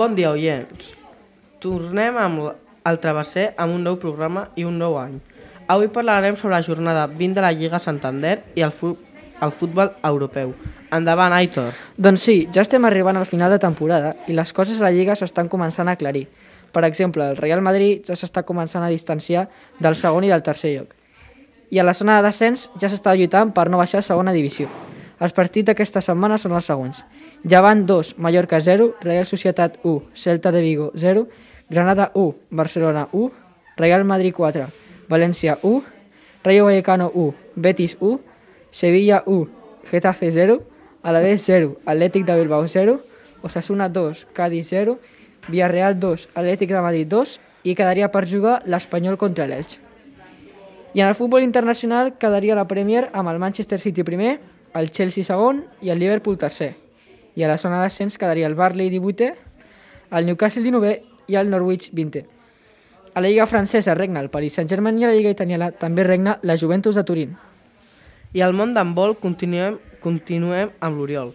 Bon 0.00 0.14
dia, 0.16 0.30
oients. 0.32 0.94
Tornem 1.60 2.16
amb 2.16 2.46
el 2.88 2.98
Travesser 3.02 3.50
amb 3.60 3.74
un 3.76 3.82
nou 3.84 3.98
programa 4.00 4.46
i 4.56 4.64
un 4.64 4.78
nou 4.80 4.94
any. 4.96 5.18
Avui 5.68 5.90
parlarem 5.92 6.38
sobre 6.40 6.54
la 6.54 6.64
jornada 6.64 7.02
20 7.10 7.36
de 7.36 7.42
la 7.44 7.50
Lliga 7.52 7.76
Santander 7.84 8.38
i 8.56 8.64
el, 8.64 8.72
fu 8.72 8.94
el 9.44 9.52
futbol 9.52 9.90
europeu. 10.08 10.54
Endavant, 10.88 11.36
Aitor. 11.36 11.76
Doncs 12.00 12.24
sí, 12.24 12.36
ja 12.48 12.64
estem 12.64 12.88
arribant 12.88 13.20
al 13.20 13.28
final 13.28 13.52
de 13.52 13.60
temporada 13.60 14.14
i 14.24 14.32
les 14.32 14.54
coses 14.56 14.80
a 14.80 14.86
la 14.86 14.94
Lliga 14.96 15.18
s'estan 15.20 15.52
començant 15.52 15.90
a 15.90 15.98
aclarir. 16.00 16.30
Per 16.72 16.86
exemple, 16.88 17.26
el 17.28 17.36
Real 17.36 17.60
Madrid 17.60 18.08
ja 18.08 18.16
s'està 18.16 18.40
començant 18.48 18.86
a 18.86 18.88
distanciar 18.88 19.50
del 19.84 20.00
segon 20.00 20.24
i 20.24 20.32
del 20.32 20.46
tercer 20.46 20.78
lloc. 20.78 20.96
I 21.68 21.76
a 21.76 21.84
la 21.84 21.92
zona 21.92 22.16
de 22.16 22.30
descens 22.30 22.70
ja 22.80 22.88
s'està 22.88 23.12
lluitant 23.12 23.52
per 23.52 23.68
no 23.68 23.84
baixar 23.84 24.00
a 24.00 24.08
segona 24.08 24.32
divisió. 24.32 24.72
Els 25.20 25.34
partits 25.36 25.68
d'aquesta 25.68 26.00
setmana 26.00 26.38
són 26.40 26.54
els 26.56 26.66
següents. 26.70 27.04
Llevant 27.44 27.84
2, 27.86 28.14
Mallorca 28.16 28.60
0, 28.64 28.94
Real 29.04 29.26
Societat 29.28 29.76
1, 29.84 30.08
Celta 30.14 30.52
de 30.52 30.62
Vigo 30.64 30.90
0, 30.96 31.26
Granada 31.68 32.10
1, 32.14 32.34
Barcelona 32.50 33.08
1, 33.12 33.30
Real 33.76 34.04
Madrid 34.04 34.34
4, 34.34 34.64
València 35.08 35.58
1, 35.62 35.82
Rayo 36.42 36.64
Vallecano 36.64 37.10
1, 37.14 37.34
Betis 37.54 37.96
1, 38.00 38.20
Sevilla 38.70 39.22
1, 39.26 39.48
Getafe 39.90 40.30
0, 40.32 40.62
Alavés 41.02 41.44
0, 41.44 41.76
Atlètic 41.84 42.24
de 42.24 42.36
Bilbao 42.36 42.66
0, 42.66 43.00
Osasuna 43.42 43.88
2, 43.88 44.26
Cádiz 44.32 44.68
0, 44.70 44.98
Villarreal 45.48 46.00
2, 46.00 46.28
Atlètic 46.34 46.72
de 46.72 46.80
Madrid 46.80 47.08
2 47.08 47.38
i 47.64 47.74
quedaria 47.74 48.08
per 48.12 48.28
jugar 48.28 48.62
l'Espanyol 48.64 49.18
contra 49.20 49.46
l'Elx. 49.46 49.76
I 50.94 51.00
en 51.00 51.08
el 51.08 51.14
futbol 51.14 51.44
internacional 51.44 52.16
quedaria 52.18 52.56
la 52.56 52.66
Premier 52.68 53.10
amb 53.12 53.28
el 53.30 53.38
Manchester 53.38 53.78
City 53.78 54.02
primer, 54.02 54.40
el 54.74 54.90
Chelsea 54.90 55.24
segon 55.24 55.64
i 55.82 55.90
el 55.90 55.98
Liverpool 55.98 56.38
tercer. 56.38 56.74
I 57.34 57.44
a 57.44 57.48
la 57.50 57.58
zona 57.58 57.80
d'ascens 57.80 58.18
quedaria 58.18 58.46
el 58.46 58.54
Barley 58.54 58.90
18è, 58.90 59.30
el 60.10 60.26
Newcastle 60.26 60.62
19è 60.62 61.00
i 61.30 61.36
el 61.36 61.50
Norwich 61.50 61.92
20è. 61.94 62.24
A 63.14 63.20
la 63.20 63.28
Lliga 63.28 63.46
francesa 63.46 63.94
regna 63.94 64.20
el 64.20 64.30
Paris 64.30 64.54
Saint-Germain 64.54 64.98
i 64.98 65.04
a 65.04 65.08
la 65.10 65.14
Lliga 65.14 65.30
italiana 65.34 65.70
també 65.72 66.04
regna 66.06 66.38
la 66.42 66.56
Juventus 66.56 66.94
de 66.94 67.04
Turín. 67.04 67.36
I 68.32 68.42
al 68.46 68.54
món 68.54 68.74
d'handbol 68.74 69.16
continuem, 69.18 69.80
continuem 69.98 70.70
amb 70.78 70.98
l'Oriol, 70.98 71.32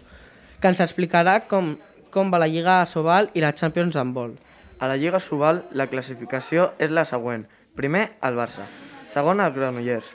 que 0.60 0.72
ens 0.72 0.80
explicarà 0.80 1.42
com, 1.50 1.74
com 2.10 2.32
va 2.32 2.40
la 2.40 2.48
Lliga 2.48 2.80
Sobal 2.88 3.28
i 3.36 3.44
la 3.44 3.52
Champions 3.52 3.96
d'handbol. 3.96 4.38
A 4.80 4.88
la 4.88 4.96
Lliga 4.96 5.20
Sobal 5.20 5.66
la 5.72 5.88
classificació 5.92 6.70
és 6.80 6.92
la 6.92 7.04
següent. 7.04 7.44
Primer, 7.76 8.06
el 8.24 8.36
Barça. 8.40 8.64
Segon, 9.12 9.40
el 9.44 9.52
Granollers. 9.52 10.08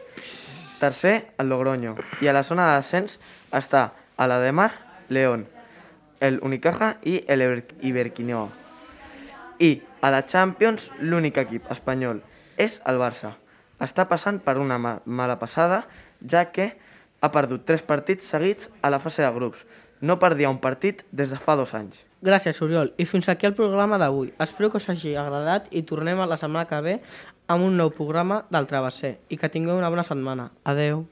Tercer, 0.81 1.31
el 1.37 1.49
Logroño. 1.49 1.95
I 2.21 2.27
a 2.27 2.33
la 2.33 2.41
zona 2.41 2.63
de 2.71 2.79
descens 2.79 3.19
està 3.53 3.91
a 4.17 4.25
la 4.25 4.39
de 4.41 4.49
Mar, 4.49 4.71
León, 5.13 5.43
el 6.19 6.39
Unicaja 6.41 6.95
i 7.05 7.19
el 7.29 7.43
Iberquinoa. 7.85 8.47
I 9.61 9.83
a 10.01 10.09
la 10.09 10.23
Champions 10.25 10.87
l'únic 10.97 11.37
equip 11.37 11.69
espanyol 11.69 12.23
és 12.57 12.79
el 12.89 12.97
Barça. 12.97 13.35
Està 13.77 14.07
passant 14.09 14.41
per 14.41 14.57
una 14.57 14.79
ma 14.81 14.95
mala 15.05 15.37
passada, 15.37 15.83
ja 16.25 16.47
que 16.49 16.71
ha 17.21 17.31
perdut 17.31 17.63
tres 17.69 17.85
partits 17.85 18.27
seguits 18.33 18.69
a 18.81 18.89
la 18.89 18.99
fase 18.99 19.21
de 19.21 19.31
grups. 19.31 19.65
No 20.01 20.17
perdia 20.19 20.49
un 20.49 20.57
partit 20.57 21.05
des 21.11 21.29
de 21.29 21.37
fa 21.37 21.55
dos 21.55 21.75
anys. 21.77 22.01
Gràcies, 22.25 22.57
Oriol. 22.65 22.91
I 22.97 23.05
fins 23.05 23.29
aquí 23.29 23.45
el 23.45 23.53
programa 23.57 23.97
d'avui. 24.01 24.33
Espero 24.41 24.71
que 24.73 24.81
us 24.81 24.89
hagi 24.89 25.15
agradat 25.15 25.69
i 25.69 25.85
tornem 25.85 26.19
a 26.19 26.29
la 26.29 26.37
setmana 26.41 26.67
que 26.69 26.81
ve 26.81 26.99
amb 27.47 27.65
un 27.65 27.77
nou 27.77 27.93
programa 27.93 28.43
del 28.49 28.69
Travesser. 28.69 29.19
I 29.29 29.37
que 29.37 29.49
tingueu 29.49 29.77
una 29.77 29.93
bona 29.93 30.05
setmana. 30.05 30.49
Adeu. 30.65 31.05